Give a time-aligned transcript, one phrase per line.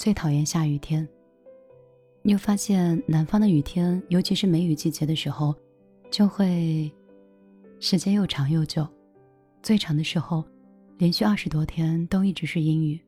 [0.00, 1.06] 最讨厌下雨天。
[2.22, 5.54] 又发现南方的雨天，尤其是梅雨季节的时候，
[6.10, 6.90] 就会
[7.80, 8.88] 时间又长又久，
[9.62, 10.42] 最长的时候，
[10.96, 12.98] 连续二十多天都一直是阴雨。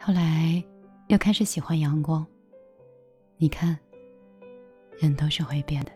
[0.00, 0.60] 后来
[1.06, 2.26] 又开始喜欢阳光。
[3.36, 3.78] 你看，
[4.98, 5.92] 人都是会变的。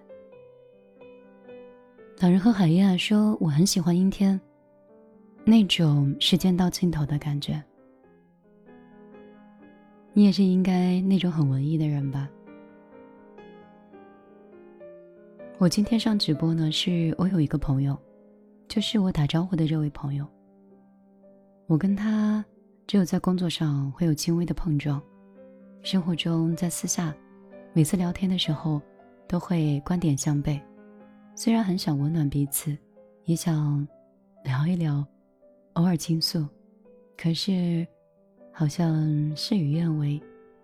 [2.20, 4.40] 老人和海燕说：“我很喜欢阴天，
[5.44, 7.60] 那种时间到尽头的感觉。”
[10.14, 12.28] 你也是应该那种很文艺的人吧？
[15.58, 17.96] 我今天上直播呢，是我有一个朋友，
[18.68, 20.26] 就是我打招呼的这位朋友。
[21.66, 22.44] 我跟他
[22.86, 25.00] 只有在工作上会有轻微的碰撞，
[25.82, 27.14] 生活中在私下，
[27.72, 28.82] 每次聊天的时候
[29.26, 30.60] 都会观点相悖。
[31.34, 32.76] 虽然很想温暖彼此，
[33.24, 33.88] 也想
[34.44, 35.02] 聊一聊，
[35.72, 36.46] 偶尔倾诉，
[37.16, 37.86] 可是。
[38.52, 40.22] 好像事与愿违，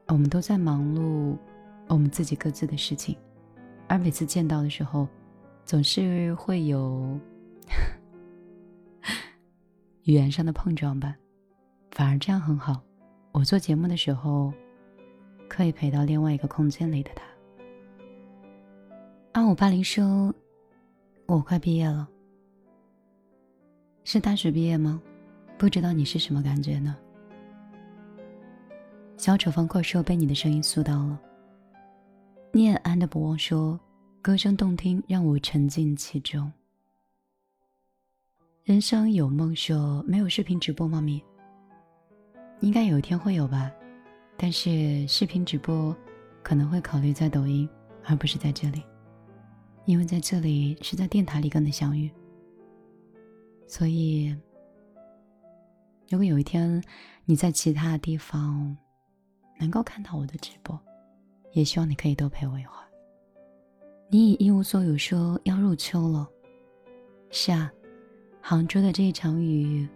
[0.09, 1.37] 我们都在忙碌
[1.89, 3.17] 我们自己各自的事情，
[3.89, 5.09] 而每次见到的时候，
[5.65, 7.19] 总是会有
[10.05, 11.17] 语言上的碰撞吧。
[11.93, 12.83] 反而这样很好，
[13.33, 14.53] 我做节目的时候，
[15.49, 17.25] 可以陪到另外一个空间里的他。
[19.33, 20.33] 二五八零说
[21.27, 22.07] ：“我快毕业了，
[24.05, 25.01] 是大学毕业吗？
[25.57, 26.95] 不知道你是什么感觉呢？”
[29.19, 31.21] 小丑方块说：“被你的声音塑到了。”
[32.55, 33.79] 念安的不忘说
[34.23, 36.51] ：“歌声动听，让我沉浸其中。”
[38.63, 41.01] 人生有梦说：“没有视频直播吗？
[41.01, 41.21] 咪，
[42.61, 43.69] 应该有一天会有吧，
[44.37, 45.95] 但是视频直播
[46.41, 47.69] 可能会考虑在抖音，
[48.05, 48.85] 而不是在这里，
[49.85, 52.09] 因为在这里是在电台里跟你相遇。
[53.67, 54.29] 所以，
[56.09, 56.81] 如果有一天
[57.25, 58.77] 你在其他地方，
[59.59, 60.78] 能够看到我的直播，
[61.53, 62.84] 也希望你可以多陪我一会儿。
[64.09, 66.27] 你已一无所有，说要入秋了。
[67.31, 67.71] 是啊，
[68.41, 69.87] 杭州的这一场雨，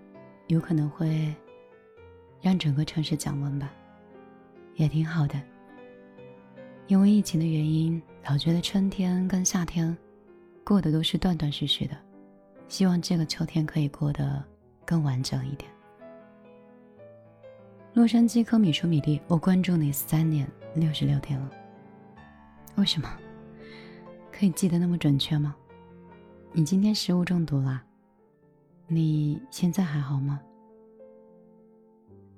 [0.49, 1.35] 有可能会
[2.43, 3.73] 让整个城市降温吧，
[4.75, 5.41] 也挺好的。
[6.89, 9.97] 因为疫情的原因，老觉得春天跟夏天
[10.63, 11.97] 过得都是断断续续的，
[12.69, 14.45] 希望这个秋天可以过得
[14.85, 15.72] 更完整一点。
[17.95, 21.51] 洛杉矶科米说：“米粒，我关注你三年六十六天了。
[22.77, 23.07] 为什么
[24.33, 25.55] 可以记得那么准确吗？
[26.55, 27.85] 你今天食物中毒啦？
[28.89, 30.41] 你现在还好吗？”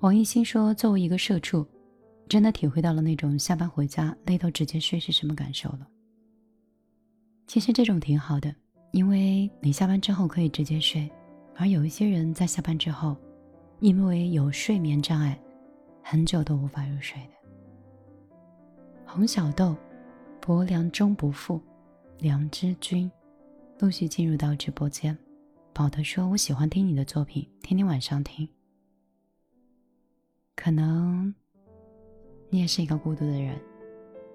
[0.00, 1.64] 王艺兴说：“作为一个社畜，
[2.28, 5.86] 真的体会到了那种下班回家累到直接睡是什么感受了。
[7.46, 8.52] 其实这种挺好的，
[8.90, 11.08] 因为你下班之后可以直接睡，
[11.54, 13.16] 而有一些人在下班之后，
[13.78, 15.38] 因为有睡眠障碍。”
[16.06, 17.30] 很久都无法入睡的。
[19.06, 19.74] 红小豆、
[20.38, 21.58] 薄凉终不负、
[22.18, 23.10] 良知君
[23.78, 25.16] 陆续进入到直播间。
[25.72, 28.46] 宝德说：“我喜欢听你的作品，天天晚上听。
[30.54, 31.34] 可能
[32.50, 33.58] 你也是一个孤独的人，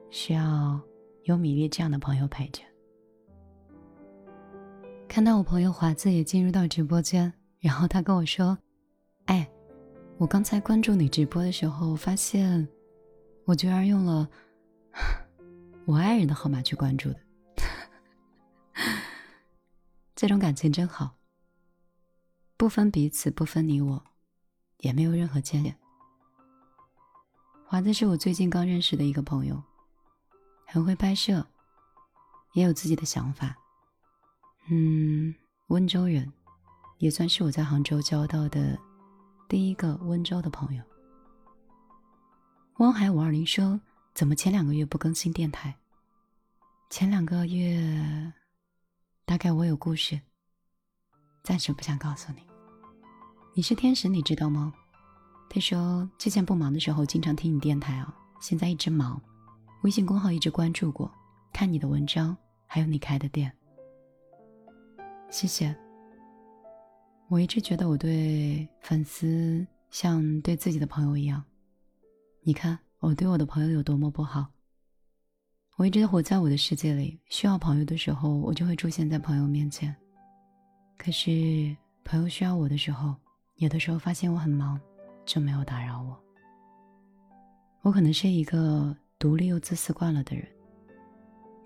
[0.10, 0.82] 需要
[1.26, 2.64] 有米粒这样的朋友陪着。”
[5.08, 8.58] 看到我朋友华子也进入到直播间，然后他跟我说
[9.26, 9.48] ：“哎。”
[10.20, 12.68] 我刚才关注你直播的时候，发现
[13.46, 14.30] 我居然用了
[15.86, 17.20] 我爱人的号码去关注的，
[20.18, 21.16] 这种感情真好，
[22.58, 24.04] 不分彼此，不分你我，
[24.80, 25.74] 也没有任何牵连。
[27.66, 29.64] 华子是我最近刚认识的一个朋友，
[30.66, 31.48] 很会拍摄，
[32.56, 33.56] 也有自己的想法。
[34.70, 35.34] 嗯，
[35.68, 36.30] 温州人，
[36.98, 38.78] 也算是我在杭州交到的。
[39.50, 40.84] 第一个温州的朋友，
[42.78, 43.82] 汪海五二零说
[44.14, 45.76] ：“怎么前两个月不更新电台？
[46.92, 48.32] 前两个月，
[49.26, 50.22] 大概我有故事，
[51.42, 52.44] 暂时不想告诉你。
[53.56, 54.72] 你是天使，你知道吗？
[55.50, 59.20] 他说之前不忙的时候经常听你电台啊，现在一直忙，
[59.82, 61.12] 微信公号一直关注过，
[61.52, 62.38] 看你的文章，
[62.68, 63.52] 还有你开的店。
[65.32, 65.76] 谢谢。”
[67.30, 71.44] 我一直觉得我对粉丝像对自己的朋友一样。
[72.42, 74.48] 你看我对我的朋友有多么不好。
[75.76, 79.96] 我一直活在我的世界里，需要朋友的时候，我就会出现在朋友面前。
[80.98, 83.16] 可是朋友需要我的时候，
[83.58, 84.82] 有的时候发现我很忙，
[85.24, 86.20] 就没有打扰我。
[87.84, 90.48] 我可能是一个独立又自私惯了的人。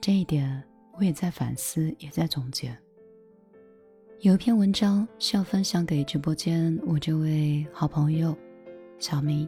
[0.01, 0.62] 这一点
[0.92, 2.77] 我也在反思，也在总结。
[4.24, 8.34] 有一篇文章是要分享给直播间我这位好朋友
[8.98, 9.46] 小明。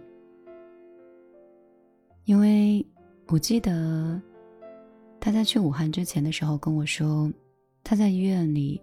[2.26, 2.86] 因为
[3.28, 4.22] 我记得
[5.18, 7.32] 他在去武汉之前的时候跟我说，
[7.86, 8.82] 他在医院里，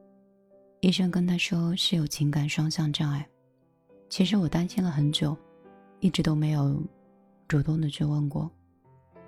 [0.81, 3.29] 医生跟他说是有情感双向障碍。
[4.09, 5.37] 其实我担心了很久，
[6.01, 6.83] 一直都没有
[7.47, 8.51] 主动的去问过。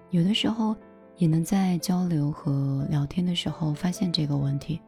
[0.08, 0.74] 有的时候
[1.18, 4.80] 也能在交流和聊天的时候发现这个问题。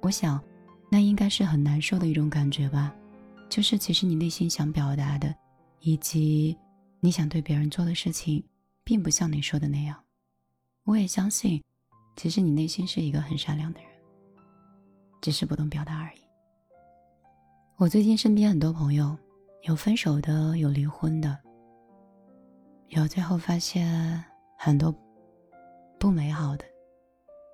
[0.00, 0.42] 我想，
[0.96, 2.90] 那应该是很难受的一种感觉吧。
[3.50, 5.34] 就是其实你内心想表达的，
[5.80, 6.56] 以及
[7.00, 8.42] 你想对别人做的事情，
[8.82, 10.02] 并不像你说的那样。
[10.84, 11.62] 我也相信，
[12.16, 13.90] 其实你内心是一个很善良的人，
[15.20, 16.20] 只是不懂表达而已。
[17.76, 19.14] 我最近身边很多朋友，
[19.64, 21.38] 有分手的，有离婚的，
[22.88, 24.24] 有最后发现
[24.56, 24.90] 很多
[26.00, 26.64] 不美好的，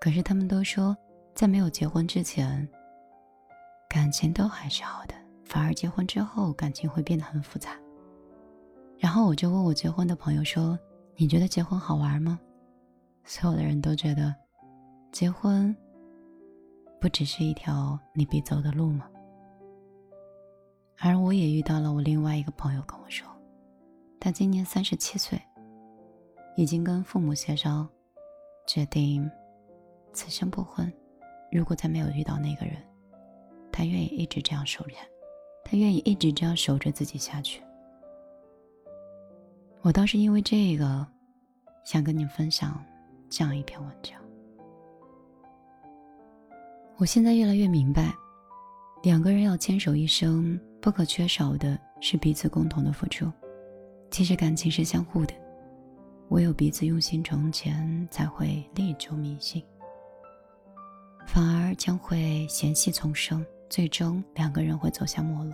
[0.00, 0.96] 可是他们都说，
[1.34, 2.68] 在没有结婚之前，
[3.92, 5.14] 感情都还是好的。
[5.44, 7.76] 反而结婚之后，感情会变得很复杂。
[8.98, 10.78] 然后我就问我结婚的朋友说
[11.14, 12.40] ：“你觉得结婚好玩吗？”
[13.22, 14.34] 所有的人都觉得，
[15.10, 15.76] 结婚
[16.98, 19.06] 不只是一条你必走的路吗？
[20.98, 23.28] 而我也遇到了我另外一个朋友跟我说，
[24.18, 25.38] 他今年三十七岁，
[26.56, 27.86] 已经跟父母协商，
[28.66, 29.30] 决定
[30.14, 30.90] 此生不婚。
[31.50, 32.76] 如果再没有遇到那个人，
[33.72, 34.94] 他愿意一直这样守着。
[35.64, 37.62] 他愿意一直这样守着自己下去。
[39.80, 41.06] 我倒是因为这个，
[41.84, 42.84] 想跟你分享
[43.30, 44.20] 这样一篇文章。
[46.98, 48.12] 我现在越来越明白，
[49.02, 53.32] 两个人要牵手一生，不可缺少的是彼此共同的付出。
[54.10, 55.32] 其实感情是相互的，
[56.28, 59.64] 唯有彼此用心成全，才会历久弥新，
[61.26, 63.44] 反而将会嫌隙丛生。
[63.72, 65.50] 最终，两个人会走向陌路。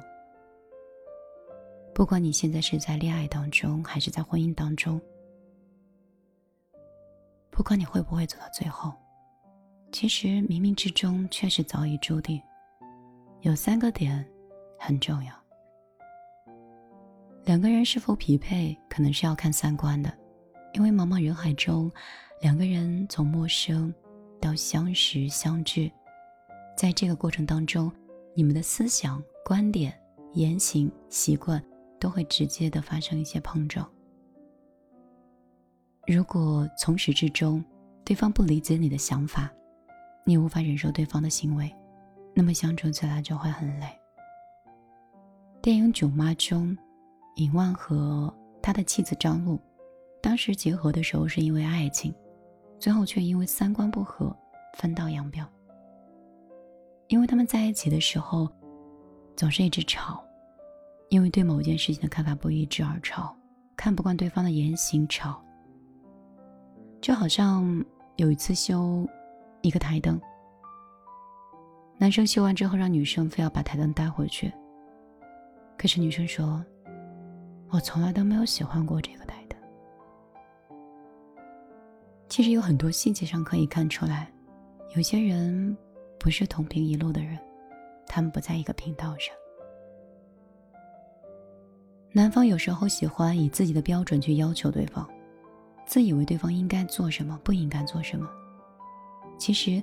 [1.95, 5.01] 不管你现在是在恋爱当中，还是在婚姻当中，
[7.49, 8.93] 不管你会不会走到最后，
[9.93, 12.43] 其实冥冥之中确实早已注定。
[13.43, 14.29] 有三个点
[14.81, 15.33] 很重要：
[17.45, 20.13] 两个人是否匹配，可能是要看三观的。
[20.73, 21.89] 因为茫茫人海中，
[22.41, 23.95] 两个人从陌生
[24.41, 25.89] 到相识相知，
[26.77, 27.89] 在这个过程当中。
[28.39, 29.93] 你们的思想、观点、
[30.35, 31.61] 言行、习惯
[31.99, 33.85] 都会直接的发生一些碰撞。
[36.07, 37.65] 如果从始至终
[38.05, 39.51] 对方不理解你的想法，
[40.25, 41.69] 你无法忍受对方的行为，
[42.33, 43.89] 那么相处起来就会很累。
[45.61, 46.79] 电影《囧妈》中，
[47.35, 48.33] 尹万和
[48.63, 49.59] 他的妻子张璐，
[50.23, 52.15] 当时结合的时候是因为爱情，
[52.79, 54.33] 最后却因为三观不合
[54.75, 55.45] 分道扬镳。
[57.09, 58.47] 因为他们在一起的时候，
[59.35, 60.23] 总是一直吵，
[61.09, 63.35] 因为对某件事情的看法不一致而吵，
[63.77, 65.43] 看不惯对方的言行吵。
[67.01, 67.83] 就好像
[68.17, 69.09] 有一次修
[69.63, 70.21] 一个台灯，
[71.97, 74.53] 男生修完之后让女生非要把台灯带回去，
[75.79, 76.63] 可是女生说
[77.71, 79.59] ：“我从来都没有喜欢过这个台灯。”
[82.29, 84.31] 其实有很多细节上可以看出来，
[84.95, 85.75] 有些人。
[86.19, 87.39] 不是同频一路的人，
[88.07, 89.35] 他们不在一个频道上。
[92.13, 95.09] 男方有时候喜欢以自己的标准去要求对方，
[95.87, 98.29] 自以为对方应该做什么，不应该做什么。
[99.39, 99.81] 其实，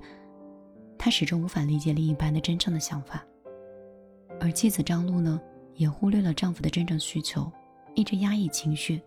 [0.97, 3.23] 他始终无法理解另一半的真正的想法。
[4.39, 5.39] 而妻子张璐呢，
[5.75, 7.49] 也忽略了丈夫的真正需求，
[7.93, 9.01] 一直压抑情绪，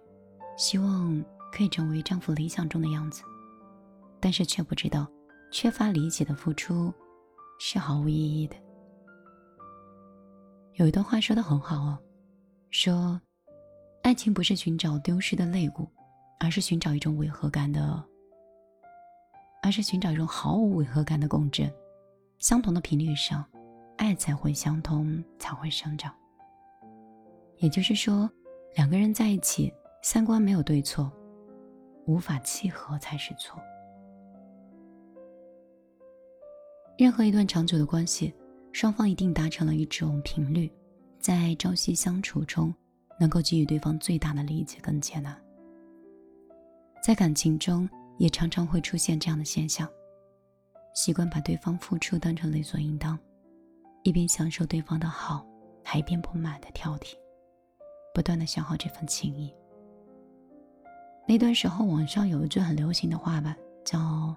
[0.56, 3.23] 希望可以成为丈夫理想中的样子，
[4.20, 5.06] 但是却不知道，
[5.52, 6.94] 缺乏理解的付出。
[7.58, 8.56] 是毫无意义的。
[10.74, 11.98] 有一段话说的很好哦，
[12.70, 13.20] 说，
[14.02, 15.90] 爱情不是寻找丢失的肋骨，
[16.38, 18.02] 而是寻找一种违和感的，
[19.62, 21.68] 而是寻找一种毫无违和感的共振，
[22.38, 23.44] 相同的频率上，
[23.96, 26.14] 爱才会相通，才会生长。
[27.56, 28.30] 也就是说，
[28.76, 31.10] 两个人在一起，三观没有对错，
[32.06, 33.60] 无法契合才是错。
[36.98, 38.34] 任何一段长久的关系，
[38.72, 40.68] 双方一定达成了一种频率，
[41.20, 42.74] 在朝夕相处中，
[43.20, 45.40] 能够给予对方最大的理解跟接纳。
[47.00, 47.88] 在感情中，
[48.18, 49.88] 也常常会出现这样的现象：
[50.92, 53.16] 习惯把对方付出当成理所应当，
[54.02, 55.46] 一边享受对方的好，
[55.84, 57.14] 还一边不满的挑剔，
[58.12, 59.54] 不断的消耗这份情谊。
[61.28, 64.34] 那段时候，网上有一句很流行的话吧，叫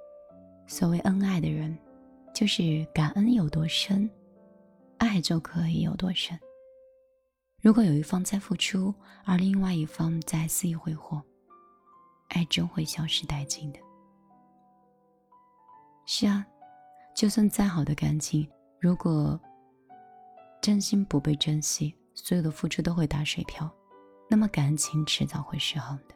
[0.66, 1.76] “所谓恩爱的人”。
[2.34, 4.08] 就是感恩有多深，
[4.98, 6.38] 爱就可以有多深。
[7.60, 8.94] 如果有一方在付出，
[9.24, 11.22] 而另外一方在肆意挥霍，
[12.28, 13.78] 爱终会消失殆尽的。
[16.06, 16.46] 是啊，
[17.14, 18.48] 就算再好的感情，
[18.80, 19.38] 如果
[20.62, 23.70] 真心不被珍惜，所有的付出都会打水漂，
[24.28, 26.14] 那么感情迟早会失衡的。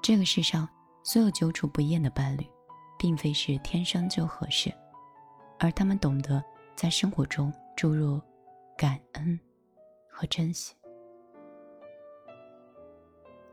[0.00, 0.68] 这个世上，
[1.02, 2.46] 所有久处不厌的伴侣，
[2.98, 4.72] 并非是天生就合适，
[5.58, 6.42] 而他们懂得
[6.74, 8.20] 在生活中注入
[8.76, 9.38] 感恩
[10.10, 10.74] 和珍惜。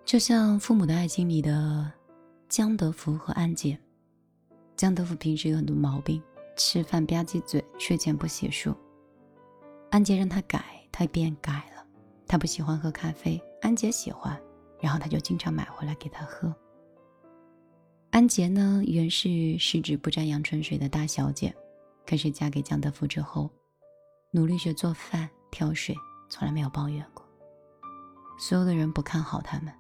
[0.04, 1.92] 就像《父母的爱情》里的
[2.50, 3.78] 江德福和安杰。
[4.76, 6.22] 江德福平时有很多毛病，
[6.56, 8.76] 吃饭吧唧嘴，睡前不洗漱。
[9.90, 11.86] 安杰让他改，他便改了。
[12.28, 14.40] 他不喜欢喝咖啡，安杰喜欢，
[14.80, 16.54] 然后他就经常买回来给他喝。
[18.16, 21.54] 安杰呢，原是十指不沾阳春水的大小姐，
[22.08, 23.50] 可是嫁给江德福之后，
[24.32, 25.94] 努力学做饭、挑水，
[26.30, 27.28] 从来没有抱怨过。
[28.40, 29.74] 所有的人不看好他们。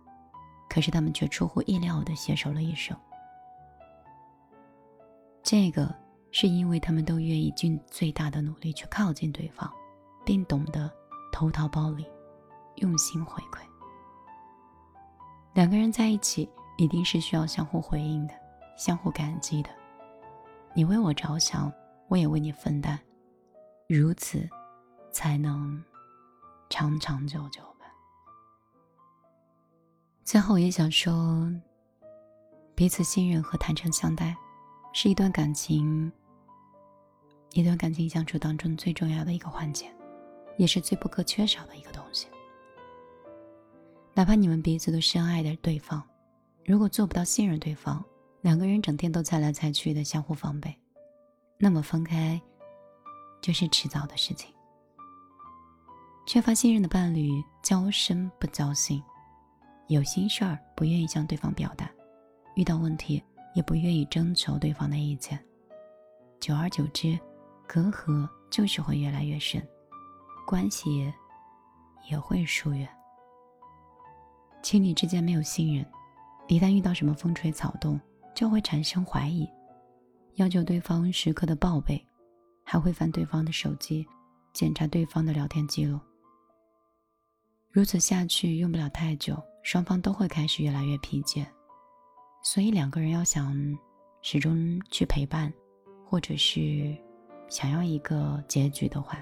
[0.69, 2.93] 可是他们却出乎意料的携手了一生。
[5.41, 5.95] 这个
[6.29, 9.71] 是因为他们都愿意尽最大的努力去靠近对方，
[10.25, 10.91] 并懂得
[11.31, 12.05] 投桃报李，
[12.75, 13.61] 用心回馈。
[15.53, 18.33] 两个人在一起一定是需要相互回应的，
[18.77, 19.69] 相互感激的。
[20.73, 21.71] 你为我着想，
[22.07, 22.99] 我也为你分担，
[23.87, 24.47] 如此
[25.11, 25.81] 才能
[26.69, 27.85] 长长久久吧。
[30.23, 31.49] 最后，也想说，
[32.75, 34.35] 彼此信任和坦诚相待，
[34.91, 36.11] 是一段感情、
[37.53, 39.89] 一段感情相处当中最重要的一个环节，
[40.57, 42.27] 也是最不可缺少的一个东西。
[44.13, 46.03] 哪怕你们彼此都深爱着对方，
[46.65, 48.03] 如果做不到信任对方，
[48.41, 50.75] 两个人整天都猜来猜去的相互防备，
[51.59, 52.41] 那么分开
[53.39, 54.51] 就是迟早的事情。
[56.25, 57.29] 缺乏信任的伴侣，
[57.61, 59.01] 交深不交心。
[59.89, 61.87] 有心事儿不愿意向对方表达，
[62.55, 65.39] 遇到问题也不愿意征求对方的意见，
[66.39, 67.19] 久而久之，
[67.67, 69.63] 隔阂就是会越来越深，
[70.47, 71.13] 关系
[72.09, 72.89] 也会疏远。
[74.63, 75.85] 情侣之间没有信任，
[76.47, 77.99] 一旦遇到什么风吹草动，
[78.33, 79.49] 就会产生怀疑，
[80.35, 82.03] 要求对方时刻的报备，
[82.63, 84.05] 还会翻对方的手机，
[84.53, 85.99] 检查对方的聊天记录。
[87.71, 89.41] 如此下去，用不了太久。
[89.63, 91.43] 双方都会开始越来越疲倦，
[92.43, 93.57] 所以两个人要想
[94.21, 95.51] 始终去陪伴，
[96.05, 96.95] 或者是
[97.49, 99.17] 想要一个结局的话，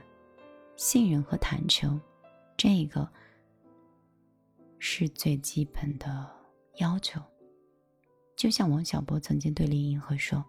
[0.75, 1.97] 信任和坦诚，
[2.57, 3.07] 这个
[4.79, 6.29] 是最基本的
[6.77, 7.21] 要求。
[8.35, 10.43] 就像王小波曾经对林银河说：“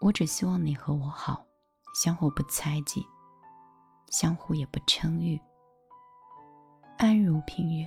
[0.00, 1.46] 我只希望你和我好，
[1.94, 3.04] 相互不猜忌，
[4.08, 5.40] 相互也不称誉，
[6.96, 7.86] 安如平日。”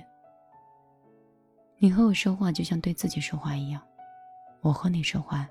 [1.82, 3.82] 你和我说话就像对自己说话一样，
[4.60, 5.48] 我和你说话，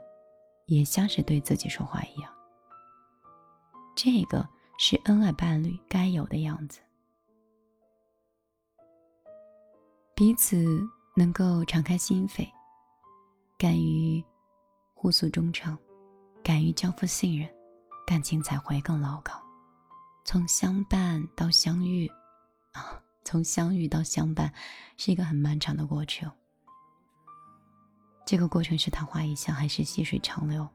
[0.68, 2.34] 也像是对自己说话一样。
[3.96, 4.48] 这个
[4.78, 6.80] 是恩爱伴侣该有的样子，
[10.16, 12.48] 彼此能够敞开心扉，
[13.58, 14.24] 敢于
[14.94, 15.78] 互诉衷肠，
[16.44, 17.50] 敢于交付信任，
[18.08, 19.42] 感情才会更牢靠。
[20.26, 22.08] 从相伴到相遇，
[22.74, 23.02] 啊。
[23.26, 24.52] 从相遇到相伴，
[24.98, 26.32] 是一个很漫长的过程。
[28.26, 30.68] 这个过程是昙花一现，还是细水长流？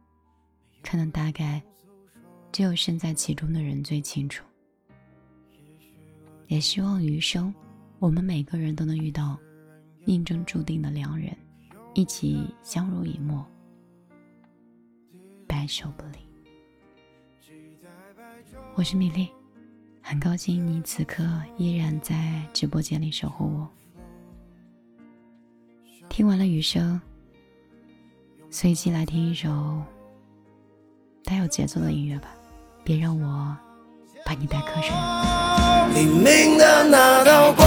[0.81, 1.61] 可能大概
[2.53, 4.45] 只有身在其中的人最清楚。
[6.47, 7.53] 也希望余生，
[7.99, 9.37] 我们每个人都能遇到
[10.07, 11.35] 命中注定的良人，
[11.95, 13.45] 一起相濡以沫，
[15.47, 16.19] 白首不离。
[18.75, 19.29] 我是米粒。
[20.07, 21.25] 很高兴你此刻
[21.57, 23.67] 依然在直播间里守护我。
[26.11, 27.01] 听完了雨声，
[28.51, 29.83] 随即来听一首
[31.25, 32.29] 带有节奏的音乐吧，
[32.85, 33.57] 别让我
[34.27, 34.95] 把你带瞌睡。
[35.95, 37.67] 黎明的那道光